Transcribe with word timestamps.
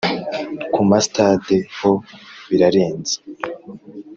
ku 0.73 0.79
ma 0.89 0.99
sitade 1.05 1.57
ho 1.77 1.91
birarenze! 2.49 3.15